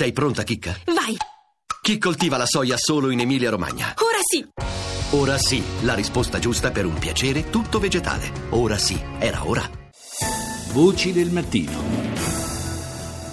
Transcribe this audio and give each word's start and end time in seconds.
Sei 0.00 0.12
pronta, 0.12 0.44
Chicca? 0.44 0.74
Vai! 0.86 1.14
Chi 1.82 1.98
coltiva 1.98 2.38
la 2.38 2.46
soia 2.46 2.78
solo 2.78 3.10
in 3.10 3.20
Emilia-Romagna? 3.20 3.96
Ora 3.98 4.16
sì! 4.22 4.48
Ora 5.10 5.36
sì, 5.36 5.62
la 5.82 5.92
risposta 5.92 6.38
giusta 6.38 6.70
per 6.70 6.86
un 6.86 6.94
piacere 6.94 7.50
tutto 7.50 7.78
vegetale. 7.78 8.32
Ora 8.48 8.78
sì, 8.78 8.98
era 9.18 9.46
ora. 9.46 9.68
Voci 10.72 11.12
del 11.12 11.28
mattino. 11.28 12.09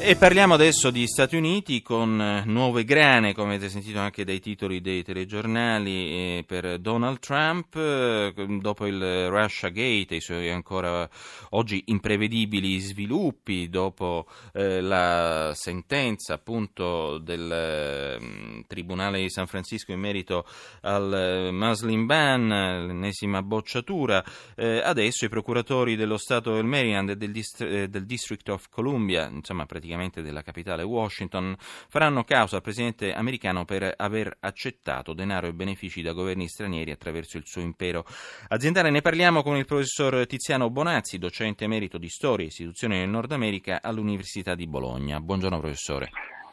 E 0.00 0.14
parliamo 0.14 0.54
adesso 0.54 0.90
di 0.90 1.06
Stati 1.08 1.34
Uniti 1.34 1.82
con 1.82 2.20
eh, 2.20 2.44
nuove 2.46 2.84
grane, 2.84 3.34
come 3.34 3.56
avete 3.56 3.68
sentito 3.68 3.98
anche 3.98 4.24
dai 4.24 4.38
titoli 4.38 4.80
dei 4.80 5.02
telegiornali, 5.02 5.90
eh, 6.38 6.44
per 6.46 6.78
Donald 6.78 7.18
Trump, 7.18 7.74
eh, 7.74 8.32
dopo 8.60 8.86
il 8.86 9.28
Russia 9.28 9.68
Gate 9.70 10.14
e 10.14 10.16
i 10.18 10.20
suoi 10.20 10.50
ancora 10.50 11.06
oggi 11.50 11.82
imprevedibili 11.86 12.78
sviluppi, 12.78 13.68
dopo 13.68 14.26
la 14.52 15.52
sentenza 15.54 16.34
appunto 16.34 17.18
del 17.18 17.50
eh, 17.50 18.64
Tribunale 18.66 19.20
di 19.20 19.30
San 19.30 19.46
Francisco 19.46 19.92
in 19.92 20.00
merito 20.00 20.46
al 20.82 21.50
Muslim 21.52 22.06
ban, 22.06 22.46
l'ennesima 22.46 23.42
bocciatura, 23.42 24.24
adesso 24.54 25.24
i 25.24 25.28
procuratori 25.28 25.96
dello 25.96 26.16
Stato 26.16 26.54
del 26.54 26.64
Maryland 26.64 27.10
e 27.10 27.16
del 27.16 28.04
District 28.06 28.48
of 28.48 28.68
Columbia, 28.70 29.28
insomma 29.28 29.66
praticamente 29.66 29.87
praticamente 29.88 30.22
della 30.22 30.42
capitale 30.42 30.82
Washington, 30.82 31.56
faranno 31.58 32.22
causa 32.24 32.56
al 32.56 32.62
presidente 32.62 33.14
americano 33.14 33.64
per 33.64 33.94
aver 33.96 34.36
accettato 34.40 35.14
denaro 35.14 35.46
e 35.46 35.52
benefici 35.54 36.02
da 36.02 36.12
governi 36.12 36.46
stranieri 36.46 36.90
attraverso 36.90 37.38
il 37.38 37.46
suo 37.46 37.62
impero 37.62 38.04
aziendale. 38.48 38.90
Ne 38.90 39.00
parliamo 39.00 39.42
con 39.42 39.56
il 39.56 39.64
professor 39.64 40.26
Tiziano 40.26 40.68
Bonazzi, 40.68 41.18
docente 41.18 41.64
emerito 41.64 41.96
di 41.96 42.08
storia 42.08 42.44
e 42.44 42.48
istituzioni 42.48 42.98
del 42.98 43.08
Nord 43.08 43.32
America 43.32 43.80
all'Università 43.82 44.54
di 44.54 44.66
Bologna. 44.66 45.20
Buongiorno 45.20 45.58
professore. 45.58 46.10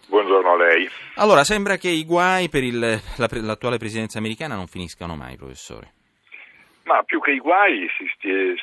Buongiorno 0.08 0.54
a 0.54 0.56
lei. 0.56 0.88
Allora, 1.16 1.44
sembra 1.44 1.76
che 1.78 1.90
i 1.90 2.06
guai 2.06 2.48
per 2.48 2.64
il, 2.64 2.80
la, 2.80 3.28
l'attuale 3.42 3.78
presidenza 3.78 4.20
americana 4.20 4.56
non 4.56 4.68
finiscano 4.68 5.16
mai, 5.16 5.36
professore. 5.36 5.92
Ma 6.84 7.02
più 7.02 7.20
che 7.20 7.32
i 7.32 7.40
guai 7.40 7.88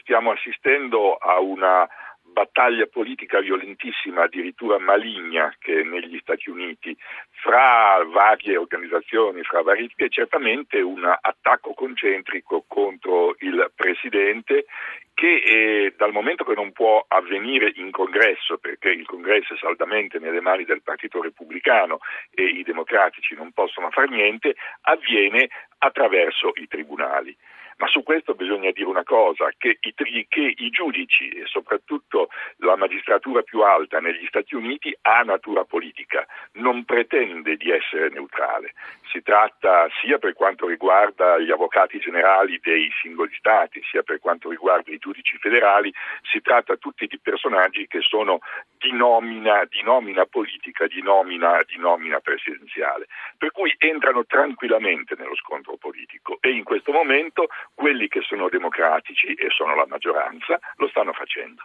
stiamo 0.01 0.31
assistendo 0.31 1.17
a 1.17 1.41
una 1.41 1.89
battaglia 2.33 2.87
politica 2.87 3.41
violentissima, 3.41 4.25
addirittura 4.25 4.79
maligna, 4.79 5.55
che 5.59 5.83
negli 5.85 6.19
Stati 6.21 6.51
Uniti, 6.51 6.97
fra 7.31 8.03
varie 8.05 8.57
organizzazioni, 8.57 9.43
fra 9.43 9.63
vari, 9.63 9.91
è 9.95 10.09
certamente 10.09 10.81
un 10.81 11.05
attacco 11.05 11.75
concentrico 11.75 12.65
contro 12.67 13.37
il 13.39 13.71
Presidente 13.75 14.67
che 15.15 15.43
eh, 15.45 15.95
dal 15.97 16.13
momento 16.13 16.43
che 16.45 16.55
non 16.55 16.73
può 16.73 17.05
avvenire 17.07 17.71
in 17.77 17.91
congresso, 17.91 18.59
perché 18.59 18.89
il 18.89 19.07
congresso 19.07 19.55
è 19.55 19.59
saldamente 19.59 20.19
nelle 20.19 20.41
mani 20.41 20.65
del 20.65 20.83
Partito 20.83 21.23
Repubblicano 21.23 21.99
e 22.35 22.45
i 22.45 22.63
democratici 22.63 23.35
non 23.35 23.53
possono 23.53 23.91
fare 23.91 24.09
niente, 24.09 24.57
avviene 24.83 25.49
attraverso 25.79 26.53
i 26.55 26.67
tribunali. 26.67 27.37
Ma 27.83 27.89
su 27.89 28.05
questo 28.05 28.35
bisogna 28.35 28.71
dire 28.71 28.87
una 28.87 29.03
cosa, 29.03 29.51
che 29.59 29.77
i, 29.81 30.27
che 30.29 30.55
i, 30.57 30.71
giudici 30.71 31.29
e 31.31 31.47
soprattutto 31.47 32.29
la 32.59 32.77
magistratura 32.77 33.43
più 33.43 33.63
alta 33.63 33.99
negli 33.99 34.25
Stati 34.29 34.55
Uniti 34.55 34.97
ha 35.03 35.23
natura 35.23 35.65
politica, 35.65 36.25
non 36.53 36.85
pretende 36.85 37.57
di 37.57 37.73
essere 37.73 38.09
neutrale. 38.11 38.75
Si 39.11 39.21
tratta 39.21 39.89
sia 40.01 40.19
per 40.19 40.33
quanto 40.33 40.69
riguarda 40.69 41.41
gli 41.41 41.51
avvocati 41.51 41.99
generali 41.99 42.61
dei 42.63 42.89
singoli 43.03 43.35
Stati, 43.35 43.83
sia 43.91 44.05
per 44.05 44.21
quanto 44.21 44.51
riguarda 44.51 44.93
i 44.93 44.99
giudici 44.99 45.37
federali, 45.39 45.93
si 46.31 46.41
tratta 46.41 46.77
tutti 46.77 47.09
di 47.09 47.19
personaggi 47.19 47.89
che 47.89 48.01
sono 48.01 48.39
di 48.79 48.93
nomina, 48.93 49.65
di 49.69 49.83
nomina 49.83 50.25
politica, 50.25 50.87
di 50.87 51.03
nomina, 51.03 51.61
di 51.67 51.79
nomina 51.79 52.21
presidenziale. 52.21 53.09
Per 53.37 53.51
cui 53.51 53.75
entrano 53.77 54.25
tranquillamente 54.25 55.17
nello 55.19 55.35
scontro 55.35 55.77
politico 55.77 56.39
e 56.41 56.51
in 56.51 56.63
questo 56.63 56.93
momento 56.93 57.49
quelli 57.75 58.09
che 58.09 58.21
sono 58.23 58.49
democratici 58.49 59.29
e 59.29 59.49
sono 59.57 59.75
la 59.75 59.87
maggioranza 59.89 60.59
lo 60.77 60.89
stanno 60.89 61.13
facendo. 61.13 61.63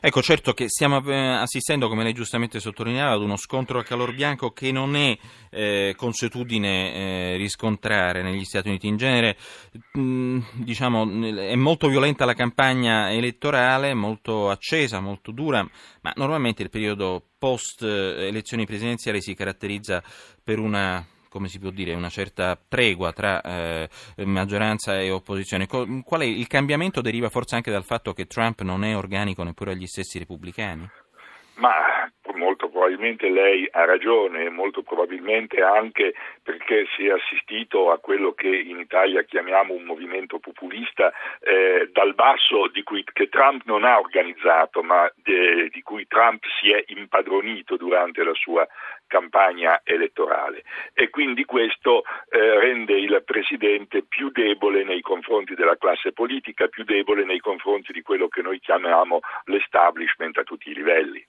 Ecco, 0.00 0.22
certo 0.22 0.52
che 0.52 0.68
stiamo 0.68 1.02
eh, 1.08 1.14
assistendo, 1.14 1.88
come 1.88 2.02
lei 2.02 2.12
giustamente 2.12 2.60
sottolineava, 2.60 3.14
ad 3.14 3.22
uno 3.22 3.36
scontro 3.36 3.78
a 3.78 3.82
calor 3.82 4.14
bianco 4.14 4.50
che 4.50 4.70
non 4.70 4.94
è 4.96 5.16
eh, 5.50 5.94
consuetudine 5.96 6.94
eh, 6.94 7.36
riscontrare 7.36 8.22
negli 8.22 8.44
Stati 8.44 8.68
Uniti. 8.68 8.86
In 8.86 8.96
genere, 8.96 9.36
mh, 9.92 10.00
mm, 10.00 10.38
diciamo, 10.62 11.02
è 11.38 11.54
molto 11.56 11.88
violenta 11.88 12.24
la 12.24 12.34
campagna 12.34 13.10
elettorale, 13.10 13.94
molto 13.94 14.50
accesa, 14.50 15.00
molto 15.00 15.32
dura, 15.32 15.66
ma 16.02 16.12
normalmente 16.16 16.62
il 16.62 16.70
periodo 16.70 17.22
post 17.38 17.82
elezioni 17.82 18.66
presidenziali 18.66 19.20
si 19.20 19.34
caratterizza 19.34 20.02
per 20.42 20.58
una 20.58 21.04
come 21.36 21.48
si 21.48 21.58
può 21.58 21.68
dire, 21.68 21.92
una 21.92 22.08
certa 22.08 22.58
tregua 22.66 23.12
tra 23.12 23.42
eh, 23.42 23.88
maggioranza 24.24 24.98
e 24.98 25.10
opposizione. 25.10 25.66
Qual 25.66 26.20
è 26.20 26.24
il 26.24 26.46
cambiamento 26.46 27.02
deriva 27.02 27.28
forse 27.28 27.56
anche 27.56 27.70
dal 27.70 27.84
fatto 27.84 28.14
che 28.14 28.26
Trump 28.26 28.62
non 28.62 28.84
è 28.84 28.96
organico 28.96 29.42
neppure 29.42 29.72
agli 29.72 29.86
stessi 29.86 30.18
repubblicani? 30.18 30.88
Ma 31.56 31.95
molto 32.36 32.68
probabilmente 32.68 33.28
lei 33.28 33.68
ha 33.70 33.84
ragione, 33.84 34.48
molto 34.50 34.82
probabilmente 34.82 35.62
anche 35.62 36.14
perché 36.42 36.86
si 36.96 37.06
è 37.06 37.10
assistito 37.10 37.90
a 37.90 37.98
quello 37.98 38.32
che 38.32 38.48
in 38.48 38.78
Italia 38.78 39.24
chiamiamo 39.24 39.74
un 39.74 39.84
movimento 39.84 40.38
populista 40.38 41.12
eh, 41.40 41.90
dal 41.92 42.14
basso 42.14 42.70
cui, 42.84 43.04
che 43.12 43.28
Trump 43.28 43.62
non 43.64 43.84
ha 43.84 43.98
organizzato, 43.98 44.82
ma 44.82 45.10
de, 45.16 45.68
di 45.72 45.82
cui 45.82 46.06
Trump 46.06 46.44
si 46.60 46.70
è 46.70 46.84
impadronito 46.86 47.76
durante 47.76 48.22
la 48.22 48.34
sua 48.34 48.66
campagna 49.06 49.80
elettorale 49.84 50.64
e 50.92 51.10
quindi 51.10 51.44
questo 51.44 52.02
eh, 52.28 52.58
rende 52.58 52.98
il 52.98 53.22
Presidente 53.24 54.02
più 54.02 54.30
debole 54.30 54.84
nei 54.84 55.00
confronti 55.00 55.54
della 55.54 55.76
classe 55.76 56.12
politica, 56.12 56.66
più 56.68 56.84
debole 56.84 57.24
nei 57.24 57.38
confronti 57.38 57.92
di 57.92 58.02
quello 58.02 58.28
che 58.28 58.42
noi 58.42 58.60
chiamiamo 58.60 59.20
l'establishment 59.44 60.38
a 60.38 60.42
tutti 60.42 60.70
i 60.70 60.74
livelli. 60.74 61.24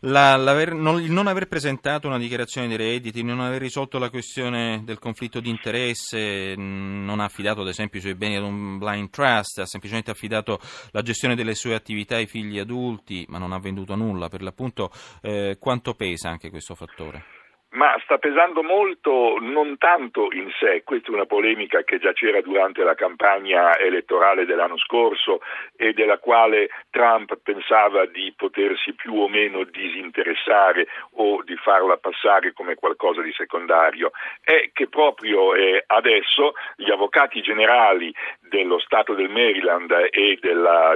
La, 0.00 0.36
non, 0.72 1.02
il 1.02 1.10
non 1.10 1.26
aver 1.26 1.46
presentato 1.46 2.06
una 2.06 2.18
dichiarazione 2.18 2.68
dei 2.68 2.76
redditi, 2.76 3.22
non 3.22 3.40
aver 3.40 3.60
risolto 3.60 3.98
la 3.98 4.10
questione 4.10 4.82
del 4.84 4.98
conflitto 4.98 5.40
di 5.40 5.48
interesse, 5.48 6.54
non 6.56 7.20
ha 7.20 7.24
affidato 7.24 7.62
ad 7.62 7.68
esempio 7.68 7.98
i 7.98 8.02
suoi 8.02 8.14
beni 8.14 8.36
ad 8.36 8.42
un 8.42 8.78
blind 8.78 9.10
trust, 9.10 9.58
ha 9.58 9.66
semplicemente 9.66 10.10
affidato 10.10 10.60
la 10.90 11.02
gestione 11.02 11.34
delle 11.34 11.54
sue 11.54 11.74
attività 11.74 12.16
ai 12.16 12.26
figli 12.26 12.58
adulti, 12.58 13.24
ma 13.28 13.38
non 13.38 13.52
ha 13.52 13.58
venduto 13.58 13.94
nulla. 13.94 14.28
Per 14.28 14.42
l'appunto, 14.42 14.90
eh, 15.22 15.56
quanto 15.58 15.94
pesa 15.94 16.28
anche 16.28 16.50
questo 16.50 16.74
fattore? 16.74 17.39
Ma 17.70 17.96
sta 18.02 18.18
pesando 18.18 18.62
molto 18.62 19.38
non 19.40 19.78
tanto 19.78 20.28
in 20.32 20.50
sé, 20.58 20.82
questa 20.82 21.10
è 21.10 21.14
una 21.14 21.26
polemica 21.26 21.82
che 21.82 21.98
già 21.98 22.12
c'era 22.12 22.40
durante 22.40 22.82
la 22.82 22.94
campagna 22.94 23.78
elettorale 23.78 24.44
dell'anno 24.44 24.76
scorso 24.78 25.40
e 25.76 25.92
della 25.92 26.18
quale 26.18 26.68
Trump 26.90 27.38
pensava 27.42 28.06
di 28.06 28.32
potersi 28.36 28.94
più 28.94 29.14
o 29.14 29.28
meno 29.28 29.62
disinteressare 29.62 30.88
o 31.12 31.42
di 31.44 31.54
farla 31.56 31.96
passare 31.96 32.52
come 32.52 32.74
qualcosa 32.74 33.22
di 33.22 33.32
secondario, 33.32 34.10
è 34.42 34.70
che 34.72 34.88
proprio 34.88 35.54
eh, 35.54 35.84
adesso 35.86 36.54
gli 36.74 36.90
avvocati 36.90 37.40
generali 37.40 38.12
dello 38.40 38.80
Stato 38.80 39.14
del 39.14 39.28
Maryland 39.28 39.90
e 40.10 40.38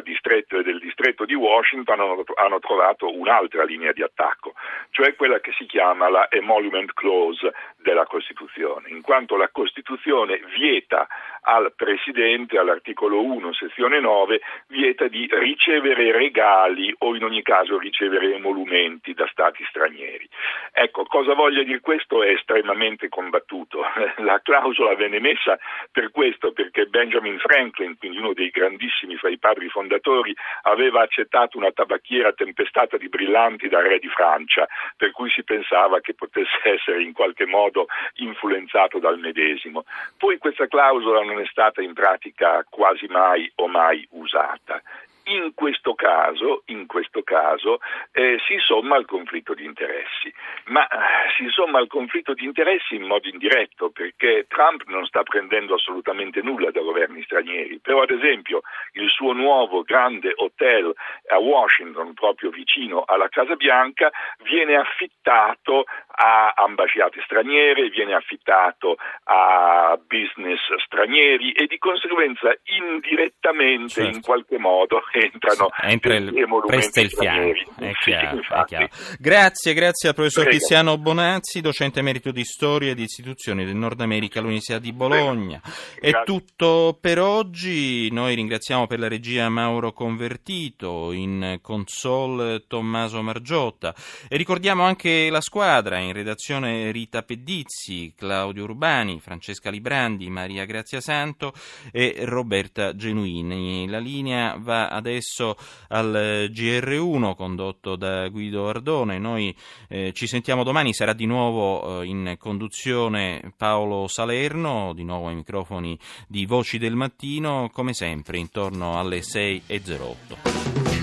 distretto, 0.02 0.60
del 0.62 0.80
distretto 0.80 1.24
di 1.24 1.34
Washington 1.34 2.24
hanno, 2.34 2.58
trovato 2.58 3.16
un'altra 3.16 3.62
linea 3.62 3.92
di 3.92 4.02
attacco, 4.02 4.54
cioè 4.90 5.14
quella 5.14 5.38
che 5.38 5.52
si 5.56 5.66
chiama 5.66 6.08
la 6.08 6.26
emolumento 6.30 6.63
Emolument 6.64 6.92
Clause 6.94 7.52
della 7.76 8.06
Costituzione, 8.06 8.88
in 8.88 9.02
quanto 9.02 9.36
la 9.36 9.50
Costituzione 9.50 10.40
vieta 10.56 11.06
al 11.44 11.72
Presidente, 11.74 12.58
all'articolo 12.58 13.22
1, 13.22 13.52
sezione 13.52 14.00
9, 14.00 14.40
vieta 14.68 15.08
di 15.08 15.28
ricevere 15.30 16.12
regali 16.12 16.94
o 16.98 17.14
in 17.14 17.24
ogni 17.24 17.42
caso 17.42 17.78
ricevere 17.78 18.34
emolumenti 18.34 19.12
da 19.12 19.26
Stati 19.30 19.64
stranieri. 19.68 20.28
Ecco, 20.72 21.04
cosa 21.04 21.34
voglia 21.34 21.62
dire 21.62 21.80
questo 21.80 22.22
è 22.22 22.30
estremamente 22.30 23.08
combattuto. 23.08 23.82
La 24.24 24.40
clausola 24.42 24.94
venne 24.94 25.20
messa 25.20 25.58
per 25.90 26.10
questo, 26.10 26.52
perché 26.52 26.86
Benjamin 26.86 27.38
Franklin, 27.38 27.96
quindi 27.98 28.18
uno 28.18 28.32
dei 28.32 28.48
grandissimi 28.48 29.16
fra 29.16 29.28
i 29.28 29.38
padri 29.38 29.68
fondatori, 29.68 30.34
aveva 30.62 31.02
accettato 31.02 31.58
una 31.58 31.72
tabacchiera 31.72 32.32
tempestata 32.32 32.96
di 32.96 33.08
brillanti 33.08 33.68
dal 33.68 33.84
re 33.84 33.98
di 33.98 34.08
Francia, 34.08 34.66
per 34.96 35.10
cui 35.10 35.30
si 35.30 35.44
pensava 35.44 36.00
che 36.00 36.14
potesse 36.14 36.58
essere 36.62 37.02
in 37.02 37.12
qualche 37.12 37.46
modo 37.46 37.86
influenzato 38.14 38.98
dal 38.98 39.18
medesimo. 39.18 39.84
Poi 40.16 40.38
questa 40.38 40.66
clausola 40.66 41.22
non 41.22 41.33
è 41.40 41.46
stata 41.46 41.82
in 41.82 41.92
pratica 41.92 42.64
quasi 42.68 43.06
mai 43.06 43.50
o 43.56 43.68
mai 43.68 44.06
usata. 44.10 44.82
In 45.26 45.54
questo 45.54 45.94
caso, 45.94 46.64
in 46.66 46.86
questo 46.86 47.22
caso 47.22 47.78
eh, 48.12 48.38
si 48.46 48.58
somma 48.58 48.96
al 48.96 49.06
conflitto 49.06 49.54
di 49.54 49.64
interessi, 49.64 50.30
ma 50.66 50.86
eh, 50.86 51.30
si 51.38 51.48
somma 51.48 51.78
al 51.78 51.86
conflitto 51.86 52.34
di 52.34 52.44
interessi 52.44 52.96
in 52.96 53.04
modo 53.04 53.26
indiretto 53.26 53.88
perché 53.88 54.44
Trump 54.48 54.82
non 54.86 55.06
sta 55.06 55.22
prendendo 55.22 55.76
assolutamente 55.76 56.42
nulla 56.42 56.70
da 56.70 56.82
governi 56.82 57.22
stranieri, 57.22 57.78
però 57.78 58.02
ad 58.02 58.10
esempio 58.10 58.60
il 58.92 59.08
suo 59.08 59.32
nuovo 59.32 59.80
grande 59.80 60.30
hotel 60.36 60.92
a 61.28 61.38
Washington, 61.38 62.12
proprio 62.12 62.50
vicino 62.50 63.04
alla 63.06 63.30
Casa 63.30 63.56
Bianca, 63.56 64.12
viene 64.42 64.76
affittato 64.76 65.84
a 66.14 66.52
ambasciate 66.54 67.20
straniere, 67.24 67.88
viene 67.88 68.14
affittato 68.14 68.96
a 69.24 69.98
business 70.06 70.60
stranieri 70.86 71.52
e 71.52 71.66
di 71.66 71.78
conseguenza 71.78 72.54
indirettamente 72.78 74.02
certo. 74.02 74.16
in 74.16 74.22
qualche 74.22 74.58
modo 74.58 75.02
entrano 75.12 75.68
Entra 75.82 76.14
il, 76.14 76.32
presta 76.66 77.00
il 77.00 77.10
fianco. 77.10 77.72
È 77.78 77.92
chiaro, 77.92 78.42
sì, 78.42 78.52
è 78.52 78.64
chiaro. 78.64 78.88
Grazie, 79.18 79.74
grazie 79.74 80.08
al 80.08 80.14
professor 80.14 80.44
Prego. 80.44 80.58
Cristiano 80.58 80.98
Bonazzi, 80.98 81.60
docente 81.60 81.98
emerito 82.00 82.30
di 82.30 82.44
storia 82.44 82.92
e 82.92 82.94
di 82.94 83.02
istituzioni 83.02 83.64
del 83.64 83.76
Nord 83.76 84.00
America 84.00 84.38
all'Università 84.38 84.78
di 84.78 84.92
Bologna. 84.92 85.60
È 85.98 86.22
tutto 86.24 86.96
per 87.00 87.18
oggi. 87.18 88.10
Noi 88.12 88.34
ringraziamo 88.34 88.86
per 88.86 88.98
la 88.98 89.08
regia 89.08 89.48
Mauro 89.48 89.92
Convertito, 89.92 91.12
in 91.12 91.58
console 91.60 92.66
Tommaso 92.66 93.22
Margiotta 93.22 93.94
e 94.28 94.36
ricordiamo 94.36 94.84
anche 94.84 95.28
la 95.30 95.40
squadra 95.40 95.98
in 96.04 96.12
redazione 96.12 96.90
Rita 96.90 97.22
Pedizzi, 97.22 98.12
Claudio 98.16 98.64
Urbani, 98.64 99.20
Francesca 99.20 99.70
Librandi, 99.70 100.28
Maria 100.30 100.64
Grazia 100.64 101.00
Santo 101.00 101.52
e 101.90 102.16
Roberta 102.20 102.94
Genuini. 102.94 103.88
La 103.88 103.98
linea 103.98 104.56
va 104.58 104.88
adesso 104.88 105.56
al 105.88 106.48
GR1 106.50 107.34
condotto 107.34 107.96
da 107.96 108.28
Guido 108.28 108.68
Ardone. 108.68 109.18
Noi 109.18 109.54
eh, 109.88 110.12
ci 110.12 110.26
sentiamo 110.26 110.62
domani, 110.62 110.94
sarà 110.94 111.12
di 111.12 111.26
nuovo 111.26 112.02
eh, 112.02 112.06
in 112.06 112.36
conduzione 112.38 113.52
Paolo 113.56 114.06
Salerno, 114.08 114.92
di 114.94 115.04
nuovo 115.04 115.28
ai 115.28 115.34
microfoni 115.34 115.98
di 116.28 116.46
Voci 116.46 116.78
del 116.78 116.94
Mattino, 116.94 117.70
come 117.72 117.94
sempre 117.94 118.38
intorno 118.38 118.98
alle 118.98 119.20
6.08. 119.20 120.93